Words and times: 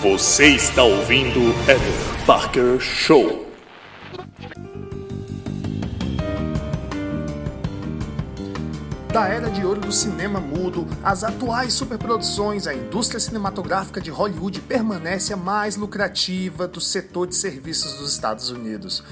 Você 0.00 0.50
está 0.50 0.84
ouvindo 0.84 1.40
Eder 1.64 2.24
Parker 2.24 2.78
Show. 2.78 3.48
Da 9.12 9.26
era 9.26 9.50
de 9.50 9.66
ouro 9.66 9.80
do 9.80 9.90
cinema 9.90 10.38
mudo, 10.38 10.86
as 11.02 11.24
atuais 11.24 11.72
superproduções, 11.72 12.68
a 12.68 12.74
indústria 12.74 13.18
cinematográfica 13.18 14.00
de 14.00 14.10
Hollywood 14.12 14.60
permanece 14.60 15.32
a 15.32 15.36
mais 15.36 15.74
lucrativa 15.74 16.68
do 16.68 16.80
setor 16.80 17.26
de 17.26 17.34
serviços 17.34 17.94
dos 17.94 18.12
Estados 18.12 18.50
Unidos. 18.50 19.02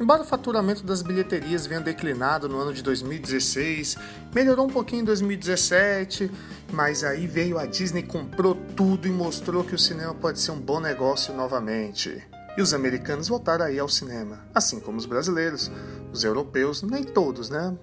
Embora 0.00 0.22
o 0.22 0.24
faturamento 0.24 0.82
das 0.82 1.02
bilheterias 1.02 1.66
venha 1.66 1.82
declinado 1.82 2.48
no 2.48 2.58
ano 2.58 2.72
de 2.72 2.82
2016, 2.82 3.98
melhorou 4.34 4.66
um 4.66 4.70
pouquinho 4.70 5.02
em 5.02 5.04
2017, 5.04 6.30
mas 6.72 7.04
aí 7.04 7.26
veio 7.26 7.58
a 7.58 7.66
Disney, 7.66 8.02
comprou 8.02 8.54
tudo 8.74 9.06
e 9.06 9.10
mostrou 9.10 9.62
que 9.62 9.74
o 9.74 9.78
cinema 9.78 10.14
pode 10.14 10.40
ser 10.40 10.52
um 10.52 10.58
bom 10.58 10.80
negócio 10.80 11.34
novamente. 11.34 12.26
E 12.56 12.62
os 12.62 12.72
americanos 12.72 13.28
voltaram 13.28 13.66
aí 13.66 13.78
ao 13.78 13.90
cinema, 13.90 14.40
assim 14.54 14.80
como 14.80 14.96
os 14.96 15.04
brasileiros. 15.04 15.70
Os 16.10 16.24
europeus, 16.24 16.82
nem 16.82 17.04
todos, 17.04 17.50
né? 17.50 17.76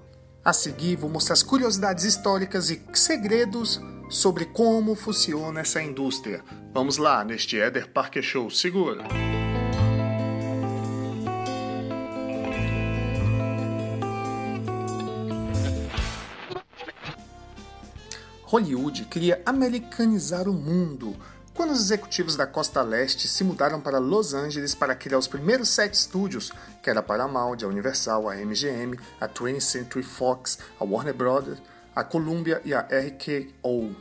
A 0.44 0.52
seguir, 0.52 0.96
vou 0.96 1.12
mostrar 1.12 1.34
as 1.34 1.44
curiosidades 1.44 2.04
históricas 2.04 2.72
e 2.72 2.82
segredos 2.94 3.80
sobre 4.10 4.46
como 4.46 4.96
funciona 4.96 5.60
essa 5.60 5.82
indústria. 5.82 6.44
Vamos 6.74 6.98
lá, 6.98 7.24
neste 7.24 7.58
Eder 7.58 7.88
Parker 7.92 8.24
Show. 8.24 8.50
Segura! 8.50 9.04
Hollywood 18.48 19.04
queria 19.06 19.42
americanizar 19.46 20.48
o 20.48 20.54
mundo 20.54 21.14
quando 21.54 21.72
os 21.72 21.82
executivos 21.82 22.38
da 22.38 22.48
costa 22.48 22.82
leste 22.82 23.28
se 23.28 23.44
mudaram 23.44 23.82
para 23.82 24.00
Los 24.00 24.34
Angeles 24.34 24.74
para 24.74 24.96
criar 24.96 25.18
os 25.18 25.28
primeiros 25.28 25.68
sete 25.68 25.96
estúdios, 25.96 26.54
que 26.82 26.90
era 26.90 27.02
a 27.02 27.04
Paramount, 27.04 27.58
a 27.62 27.68
Universal, 27.68 28.30
a 28.30 28.36
MGM, 28.38 28.98
a 29.20 29.28
20th 29.28 29.60
Century 29.60 30.04
Fox, 30.04 30.60
a 30.80 30.86
Warner 30.86 31.14
Brothers, 31.14 31.60
a 31.94 32.06
Columbia 32.06 32.62
e 32.64 32.74
a 32.74 32.82
RKO. 32.82 33.94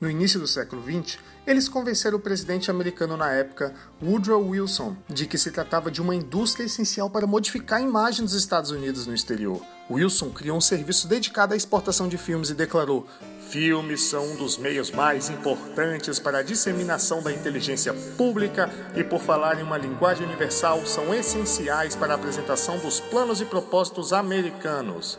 No 0.00 0.10
início 0.10 0.40
do 0.40 0.46
século 0.46 0.82
XX, 0.82 1.18
eles 1.46 1.68
convenceram 1.68 2.18
o 2.18 2.20
presidente 2.20 2.70
americano 2.70 3.16
na 3.16 3.30
época, 3.30 3.72
Woodrow 4.02 4.48
Wilson, 4.48 4.96
de 5.08 5.26
que 5.26 5.38
se 5.38 5.52
tratava 5.52 5.90
de 5.90 6.02
uma 6.02 6.16
indústria 6.16 6.64
essencial 6.64 7.08
para 7.08 7.26
modificar 7.26 7.78
a 7.78 7.82
imagem 7.82 8.24
dos 8.24 8.34
Estados 8.34 8.70
Unidos 8.70 9.06
no 9.06 9.14
exterior. 9.14 9.62
Wilson 9.90 10.30
criou 10.30 10.56
um 10.56 10.60
serviço 10.60 11.06
dedicado 11.06 11.54
à 11.54 11.56
exportação 11.56 12.08
de 12.08 12.18
filmes 12.18 12.50
e 12.50 12.54
declarou: 12.54 13.06
Filmes 13.48 14.02
são 14.02 14.32
um 14.32 14.36
dos 14.36 14.58
meios 14.58 14.90
mais 14.90 15.30
importantes 15.30 16.18
para 16.18 16.38
a 16.38 16.42
disseminação 16.42 17.22
da 17.22 17.32
inteligência 17.32 17.94
pública 18.16 18.68
e, 18.96 19.04
por 19.04 19.20
falar 19.20 19.60
em 19.60 19.62
uma 19.62 19.78
linguagem 19.78 20.26
universal, 20.26 20.84
são 20.86 21.14
essenciais 21.14 21.94
para 21.94 22.14
a 22.14 22.16
apresentação 22.16 22.78
dos 22.78 22.98
planos 22.98 23.40
e 23.40 23.44
propósitos 23.44 24.12
americanos. 24.12 25.18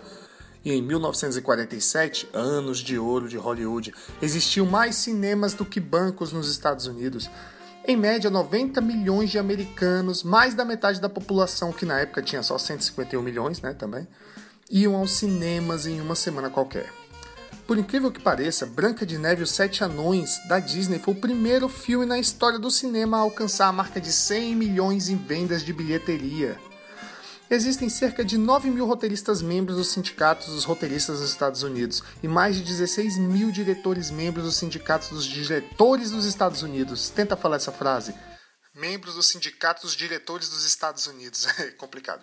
E 0.66 0.72
em 0.74 0.82
1947, 0.82 2.28
anos 2.34 2.80
de 2.80 2.98
ouro 2.98 3.30
de 3.30 3.38
Hollywood, 3.38 3.94
existiam 4.22 4.66
mais 4.66 4.96
cinemas 4.96 5.54
do 5.54 5.64
que 5.64 5.80
bancos 5.80 6.34
nos 6.34 6.50
Estados 6.50 6.88
Unidos. 6.88 7.30
Em 7.88 7.96
média, 7.96 8.32
90 8.32 8.82
milhões 8.82 9.30
de 9.30 9.38
americanos, 9.38 10.24
mais 10.24 10.56
da 10.56 10.66
metade 10.66 11.00
da 11.00 11.08
população, 11.08 11.72
que 11.72 11.86
na 11.86 12.00
época 12.00 12.22
tinha 12.22 12.42
só 12.42 12.58
151 12.58 13.22
milhões, 13.22 13.62
né, 13.62 13.74
também, 13.74 14.08
iam 14.70 14.96
aos 14.96 15.12
cinemas 15.12 15.86
em 15.86 16.02
uma 16.02 16.16
semana 16.16 16.50
qualquer. 16.50 17.05
Por 17.68 17.80
incrível 17.80 18.12
que 18.12 18.22
pareça, 18.22 18.66
Branca 18.68 19.08
de 19.08 19.18
Neve 19.18 19.42
e 19.42 19.44
os 19.44 19.50
Sete 19.50 19.84
Anões 19.84 20.40
da 20.48 20.60
Disney 20.60 21.00
foi 21.00 21.16
o 21.16 21.20
primeiro 21.20 21.68
filme 21.68 22.06
na 22.06 22.20
história 22.20 22.60
do 22.60 22.70
cinema 22.70 23.18
a 23.18 23.22
alcançar 23.22 23.68
a 23.68 23.72
marca 23.72 24.00
de 24.00 24.12
100 24.12 24.56
milhões 24.56 25.10
em 25.10 25.16
vendas 25.16 25.64
de 25.64 25.74
bilheteria. 25.74 26.60
Existem 27.50 27.90
cerca 27.90 28.24
de 28.24 28.38
9 28.38 28.70
mil 28.70 28.86
roteiristas 28.86 29.42
membros 29.42 29.78
dos 29.78 29.88
sindicatos 29.88 30.48
dos 30.48 30.64
roteiristas 30.64 31.20
dos 31.20 31.30
Estados 31.30 31.64
Unidos 31.64 32.04
e 32.22 32.28
mais 32.28 32.56
de 32.56 32.64
16 32.64 33.18
mil 33.18 33.50
diretores 33.50 34.12
membros 34.12 34.46
dos 34.46 34.58
sindicatos 34.58 35.10
dos 35.10 35.26
diretores 35.26 36.12
dos 36.12 36.26
Estados 36.26 36.62
Unidos. 36.62 37.10
Tenta 37.10 37.36
falar 37.36 37.56
essa 37.56 37.72
frase 37.72 38.14
membros 38.76 39.16
dos 39.16 39.96
Diretores 39.96 40.50
dos 40.50 40.66
Estados 40.66 41.08
Unidos. 41.08 41.48
É 41.58 41.72
complicado. 41.72 42.22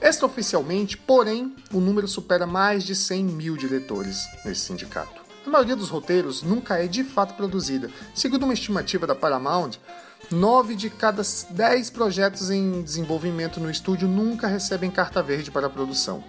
Extraoficialmente, 0.00 0.96
porém, 0.96 1.56
o 1.72 1.80
número 1.80 2.06
supera 2.06 2.46
mais 2.46 2.84
de 2.84 2.94
100 2.94 3.24
mil 3.24 3.56
diretores 3.56 4.26
nesse 4.44 4.60
sindicato. 4.60 5.22
A 5.46 5.50
maioria 5.50 5.74
dos 5.74 5.88
roteiros 5.88 6.42
nunca 6.42 6.76
é 6.76 6.86
de 6.86 7.02
fato 7.02 7.34
produzida. 7.34 7.90
Segundo 8.14 8.44
uma 8.44 8.54
estimativa 8.54 9.06
da 9.06 9.14
Paramount, 9.14 9.72
9 10.30 10.74
de 10.74 10.90
cada 10.90 11.22
10 11.50 11.90
projetos 11.90 12.50
em 12.50 12.82
desenvolvimento 12.82 13.60
no 13.60 13.70
estúdio 13.70 14.08
nunca 14.08 14.46
recebem 14.46 14.90
carta 14.90 15.22
verde 15.22 15.50
para 15.50 15.66
a 15.66 15.70
produção. 15.70 16.24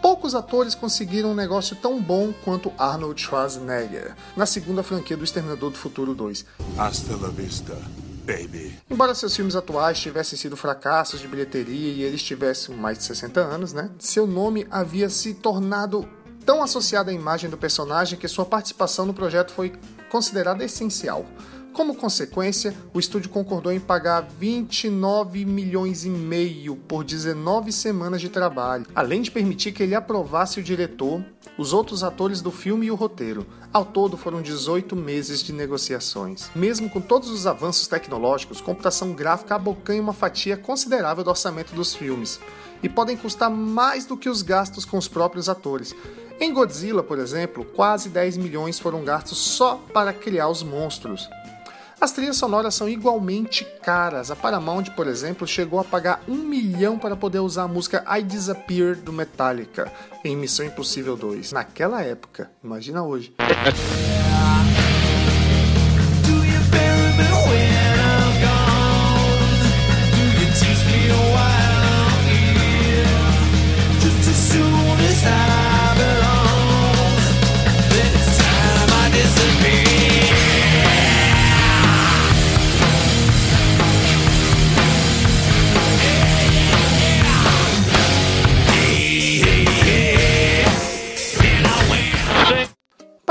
Poucos 0.00 0.34
atores 0.34 0.74
conseguiram 0.74 1.30
um 1.30 1.34
negócio 1.34 1.76
tão 1.76 2.00
bom 2.00 2.32
quanto 2.44 2.72
Arnold 2.78 3.20
Schwarzenegger 3.20 4.14
na 4.36 4.46
segunda 4.46 4.82
franquia 4.82 5.16
do 5.16 5.24
Exterminador 5.24 5.70
do 5.70 5.78
Futuro 5.78 6.14
2. 6.14 6.44
Hasta 6.78 7.16
la 7.16 7.28
vista, 7.28 7.76
baby. 8.26 8.76
Embora 8.90 9.14
seus 9.14 9.34
filmes 9.34 9.54
atuais 9.54 10.00
tivessem 10.00 10.36
sido 10.36 10.56
fracassos 10.56 11.20
de 11.20 11.28
bilheteria 11.28 11.92
e 11.92 12.02
eles 12.02 12.22
tivessem 12.22 12.74
mais 12.74 12.98
de 12.98 13.04
60 13.04 13.40
anos, 13.40 13.72
né? 13.72 13.88
Seu 13.98 14.26
nome 14.26 14.66
havia 14.68 15.08
se 15.08 15.32
tornado 15.32 16.06
tão 16.44 16.62
associado 16.62 17.10
à 17.10 17.12
imagem 17.12 17.48
do 17.48 17.56
personagem 17.56 18.18
que 18.18 18.28
sua 18.28 18.44
participação 18.44 19.06
no 19.06 19.14
projeto 19.14 19.52
foi 19.52 19.72
considerada 20.10 20.64
essencial. 20.64 21.24
Como 21.76 21.94
consequência, 21.94 22.74
o 22.94 22.98
estúdio 22.98 23.28
concordou 23.28 23.70
em 23.70 23.78
pagar 23.78 24.22
29 24.22 25.44
milhões 25.44 26.06
e 26.06 26.08
meio 26.08 26.74
por 26.74 27.04
19 27.04 27.70
semanas 27.70 28.22
de 28.22 28.30
trabalho, 28.30 28.86
além 28.94 29.20
de 29.20 29.30
permitir 29.30 29.72
que 29.72 29.82
ele 29.82 29.94
aprovasse 29.94 30.58
o 30.58 30.62
diretor, 30.62 31.22
os 31.58 31.74
outros 31.74 32.02
atores 32.02 32.40
do 32.40 32.50
filme 32.50 32.86
e 32.86 32.90
o 32.90 32.94
roteiro. 32.94 33.46
Ao 33.74 33.84
todo 33.84 34.16
foram 34.16 34.40
18 34.40 34.96
meses 34.96 35.42
de 35.42 35.52
negociações. 35.52 36.50
Mesmo 36.54 36.88
com 36.88 36.98
todos 36.98 37.28
os 37.28 37.46
avanços 37.46 37.86
tecnológicos, 37.86 38.62
computação 38.62 39.12
gráfica 39.12 39.56
abocanha 39.56 40.00
uma 40.00 40.14
fatia 40.14 40.56
considerável 40.56 41.22
do 41.22 41.28
orçamento 41.28 41.74
dos 41.74 41.94
filmes 41.94 42.40
e 42.82 42.88
podem 42.88 43.18
custar 43.18 43.50
mais 43.50 44.06
do 44.06 44.16
que 44.16 44.30
os 44.30 44.40
gastos 44.40 44.86
com 44.86 44.96
os 44.96 45.08
próprios 45.08 45.46
atores. 45.46 45.94
Em 46.40 46.54
Godzilla, 46.54 47.02
por 47.02 47.18
exemplo, 47.18 47.66
quase 47.66 48.08
10 48.08 48.38
milhões 48.38 48.78
foram 48.78 49.04
gastos 49.04 49.36
só 49.36 49.76
para 49.92 50.14
criar 50.14 50.48
os 50.48 50.62
monstros. 50.62 51.28
As 51.98 52.12
trilhas 52.12 52.36
sonoras 52.36 52.74
são 52.74 52.88
igualmente 52.88 53.64
caras. 53.82 54.30
A 54.30 54.36
Paramount, 54.36 54.84
por 54.94 55.06
exemplo, 55.06 55.46
chegou 55.46 55.80
a 55.80 55.84
pagar 55.84 56.22
um 56.28 56.36
milhão 56.36 56.98
para 56.98 57.16
poder 57.16 57.40
usar 57.40 57.62
a 57.62 57.68
música 57.68 58.04
I 58.08 58.22
Disappear 58.22 58.96
do 58.96 59.12
Metallica 59.12 59.90
em 60.22 60.36
Missão 60.36 60.66
Impossível 60.66 61.16
2. 61.16 61.52
Naquela 61.52 62.02
época, 62.02 62.50
imagina 62.62 63.02
hoje. 63.02 63.34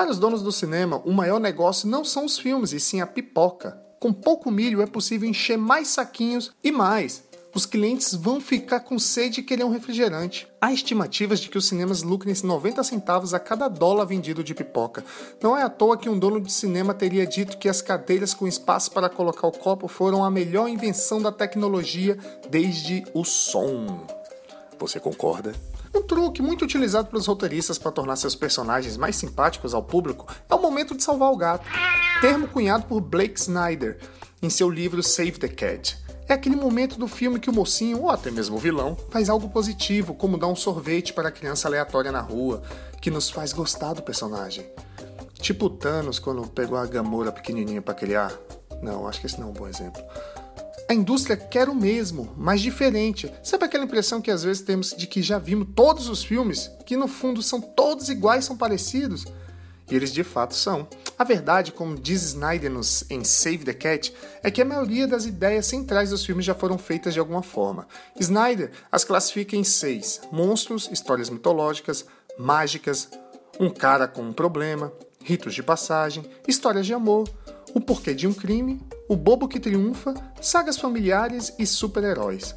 Para 0.06 0.12
os 0.12 0.19
donos 0.19 0.44
do 0.44 0.52
cinema, 0.52 1.02
o 1.04 1.12
maior 1.12 1.40
negócio 1.40 1.90
não 1.90 2.06
são 2.06 2.25
os 2.25 2.38
filmes, 2.38 2.74
e 2.74 2.80
sim 2.80 3.02
a 3.02 3.07
pipoca. 3.07 3.75
Com 4.00 4.13
pouco 4.13 4.52
milho 4.52 4.84
é 4.84 4.86
possível 4.86 5.28
encher 5.28 5.57
mais 5.57 5.88
saquinhos 5.88 6.52
e 6.63 6.72
mais. 6.72 7.24
Os 7.56 7.66
clientes 7.66 8.13
vão 8.13 8.40
ficar 8.40 8.81
com 8.81 9.00
sede 9.00 9.40
e 9.40 9.44
querer 9.44 9.63
um 9.63 9.72
refrigerante. 9.72 10.48
Há 10.62 10.72
estimativas 10.72 11.40
de 11.40 11.50
que 11.50 11.57
os 11.57 11.68
cinemas 11.68 12.04
lucrem 12.04 12.36
90 12.40 12.84
centavos 12.84 13.34
a 13.34 13.40
cada 13.40 13.68
dólar 13.68 14.06
vendido 14.06 14.44
de 14.44 14.54
pipoca. 14.54 15.04
Não 15.42 15.57
é 15.57 15.63
à 15.63 15.69
toa 15.69 15.98
que 15.98 16.08
um 16.08 16.19
dono 16.19 16.40
de 16.40 16.51
cinema 16.51 16.94
teria 16.94 17.25
dito 17.25 17.58
que 17.58 17.68
as 17.68 17.81
cadeiras 17.81 18.31
com 18.31 18.48
espaço 18.48 18.92
para 18.92 19.10
colocar 19.10 19.48
o 19.48 19.58
copo 19.58 19.88
foram 19.88 20.24
a 20.24 20.30
melhor 20.30 20.69
invenção 20.69 21.19
da 21.19 21.31
tecnologia 21.31 22.16
desde 22.48 23.04
o 23.12 23.25
som. 23.25 24.06
Você 24.78 25.00
concorda? 25.00 25.56
Um 25.96 26.02
truque 26.02 26.42
muito 26.42 26.66
utilizado 26.66 27.08
pelos 27.08 27.26
roteiristas 27.26 27.78
para 27.78 27.90
tornar 27.90 28.18
seus 28.18 28.36
personagens 28.36 28.98
mais 28.98 29.16
simpáticos 29.16 29.74
ao 29.74 29.82
público 29.82 30.28
é 30.50 30.54
o 30.54 30.62
momento 30.62 30.94
de 30.94 31.02
salvar 31.02 31.32
o 31.32 31.38
gato, 31.38 31.66
termo 32.20 32.50
cunhado 32.50 32.86
por 32.86 33.00
Blake 33.00 33.40
Snyder 33.40 33.98
em 34.42 34.50
seu 34.50 34.70
livro 34.70 35.02
Save 35.02 35.40
the 35.40 35.48
Cat. 35.48 35.98
É 36.28 36.34
aquele 36.34 36.58
momento 36.58 37.00
do 37.00 37.08
filme 37.08 37.40
que 37.40 37.50
o 37.50 37.54
mocinho, 37.54 38.02
ou 38.02 38.12
até 38.12 38.30
mesmo 38.30 38.58
o 38.58 38.60
vilão, 38.60 38.98
faz 39.10 39.30
algo 39.30 39.48
positivo, 39.48 40.14
como 40.14 40.38
dar 40.38 40.48
um 40.48 40.56
sorvete 40.56 41.14
para 41.14 41.30
a 41.30 41.32
criança 41.32 41.70
aleatória 41.70 42.12
na 42.12 42.20
rua, 42.20 42.62
que 43.02 43.10
nos 43.10 43.30
faz 43.30 43.54
gostar 43.54 43.94
do 43.94 44.02
personagem. 44.02 44.66
Tipo 45.36 45.70
Thanos 45.70 46.20
quando 46.20 46.46
pegou 46.50 46.78
a 46.78 46.86
Gamora 46.86 47.32
pequenininha 47.32 47.82
para 47.82 47.94
criar. 47.94 48.34
Não, 48.82 49.08
acho 49.08 49.22
que 49.22 49.28
esse 49.28 49.40
não 49.40 49.48
é 49.48 49.52
um 49.52 49.54
bom 49.54 49.68
exemplo. 49.68 50.02
A 50.88 50.94
indústria 50.94 51.36
quer 51.36 51.68
o 51.68 51.74
mesmo, 51.74 52.32
mas 52.38 52.62
diferente. 52.62 53.32
Sabe 53.44 53.66
aquela 53.66 53.86
impressão 53.86 54.22
que 54.22 54.30
às 54.30 54.44
vezes 54.44 54.62
temos 54.62 54.96
de 54.96 55.08
que 55.08 55.22
já 55.22 55.40
vimos 55.40 55.70
todos 55.76 56.08
os 56.08 56.24
filmes, 56.24 56.70
que 56.86 56.96
no 56.96 57.08
fundo 57.08 57.42
são 57.42 57.60
todos 57.60 58.08
iguais, 58.08 58.46
são 58.46 58.56
parecidos? 58.56 59.26
E 59.90 59.96
eles 59.96 60.12
de 60.12 60.24
fato 60.24 60.54
são. 60.54 60.88
A 61.18 61.24
verdade, 61.24 61.72
como 61.72 61.96
diz 61.96 62.24
Snyder 62.24 62.72
nos, 62.72 63.04
em 63.10 63.24
Save 63.24 63.60
the 63.60 63.74
Cat, 63.74 64.14
é 64.44 64.52
que 64.52 64.62
a 64.62 64.66
maioria 64.66 65.08
das 65.08 65.26
ideias 65.26 65.66
centrais 65.66 66.12
dos 66.12 66.24
filmes 66.24 66.46
já 66.46 66.54
foram 66.54 66.78
feitas 66.78 67.14
de 67.14 67.20
alguma 67.20 67.42
forma. 67.42 67.88
Snyder 68.20 68.72
as 68.92 69.04
classifica 69.04 69.56
em 69.56 69.64
seis: 69.64 70.22
monstros, 70.32 70.90
histórias 70.92 71.32
mitológicas, 71.32 72.06
mágicas, 72.38 73.10
um 73.60 73.72
cara 73.72 74.08
com 74.08 74.22
um 74.22 74.34
problema, 74.34 74.94
ritos 75.24 75.56
de 75.56 75.64
passagem, 75.64 76.24
histórias 76.48 76.86
de 76.86 76.94
amor, 76.94 77.28
o 77.74 77.82
porquê 77.82 78.14
de 78.14 78.28
um 78.28 78.34
crime, 78.34 78.80
o 79.07 79.16
bobo 79.16 79.48
que 79.48 79.60
triunfa, 79.60 80.13
sagas 80.42 80.78
familiares 80.78 81.54
e 81.60 81.66
super-heróis. 81.66 82.56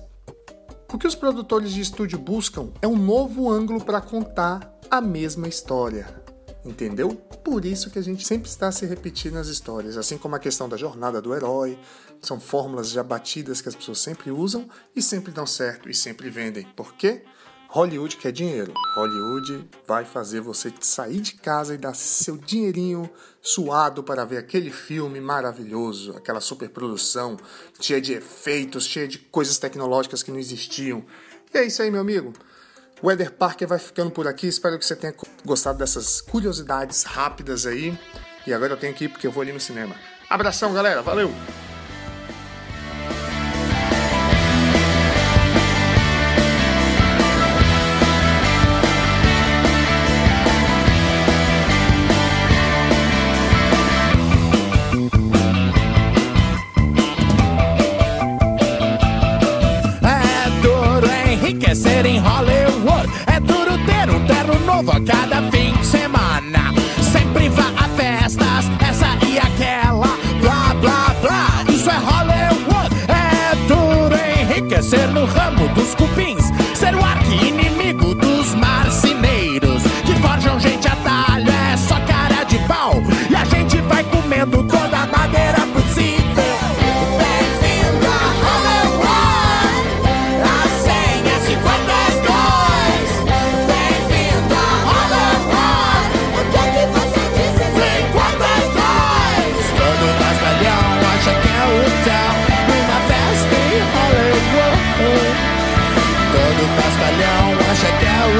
O 0.92 0.96
que 0.96 1.06
os 1.06 1.14
produtores 1.14 1.72
de 1.72 1.80
estúdio 1.80 2.18
buscam 2.18 2.72
é 2.80 2.88
um 2.88 2.96
novo 2.96 3.50
ângulo 3.50 3.84
para 3.84 4.00
contar 4.00 4.74
a 4.90 5.00
mesma 5.00 5.46
história. 5.46 6.08
Entendeu? 6.64 7.14
Por 7.44 7.64
isso 7.64 7.90
que 7.90 7.98
a 7.98 8.02
gente 8.02 8.26
sempre 8.26 8.48
está 8.48 8.72
se 8.72 8.84
repetindo 8.86 9.34
nas 9.34 9.48
histórias, 9.48 9.96
assim 9.96 10.18
como 10.18 10.34
a 10.34 10.38
questão 10.38 10.68
da 10.68 10.76
jornada 10.76 11.20
do 11.20 11.34
herói, 11.34 11.78
são 12.20 12.40
fórmulas 12.40 12.88
já 12.88 13.02
batidas 13.02 13.60
que 13.60 13.68
as 13.68 13.74
pessoas 13.74 14.00
sempre 14.00 14.30
usam 14.30 14.68
e 14.94 15.00
sempre 15.00 15.30
dão 15.30 15.46
certo 15.46 15.88
e 15.88 15.94
sempre 15.94 16.30
vendem. 16.30 16.66
Por 16.74 16.94
quê? 16.94 17.24
Hollywood 17.68 18.16
quer 18.16 18.32
dinheiro. 18.32 18.72
Hollywood 18.96 19.68
vai 19.86 20.04
fazer 20.04 20.40
você 20.40 20.72
sair 20.80 21.20
de 21.20 21.34
casa 21.34 21.74
e 21.74 21.78
dar 21.78 21.94
seu 21.94 22.38
dinheirinho 22.38 23.08
suado 23.42 24.02
para 24.02 24.24
ver 24.24 24.38
aquele 24.38 24.70
filme 24.70 25.20
maravilhoso, 25.20 26.16
aquela 26.16 26.40
superprodução 26.40 27.36
cheia 27.78 28.00
de 28.00 28.14
efeitos, 28.14 28.86
cheia 28.86 29.06
de 29.06 29.18
coisas 29.18 29.58
tecnológicas 29.58 30.22
que 30.22 30.30
não 30.30 30.38
existiam. 30.38 31.04
E 31.52 31.58
é 31.58 31.64
isso 31.66 31.82
aí, 31.82 31.90
meu 31.90 32.00
amigo. 32.00 32.32
O 33.02 33.12
Eder 33.12 33.32
Parker 33.32 33.68
vai 33.68 33.78
ficando 33.78 34.10
por 34.10 34.26
aqui. 34.26 34.46
Espero 34.46 34.78
que 34.78 34.86
você 34.86 34.96
tenha 34.96 35.14
gostado 35.44 35.78
dessas 35.78 36.22
curiosidades 36.22 37.02
rápidas 37.02 37.66
aí. 37.66 37.96
E 38.46 38.52
agora 38.52 38.72
eu 38.72 38.76
tenho 38.78 38.94
que 38.94 39.04
ir 39.04 39.08
porque 39.10 39.26
eu 39.26 39.30
vou 39.30 39.42
ali 39.42 39.52
no 39.52 39.60
cinema. 39.60 39.94
Abração, 40.30 40.72
galera. 40.72 41.02
Valeu! 41.02 41.30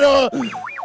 de 0.00 0.30
couro. 0.30 0.77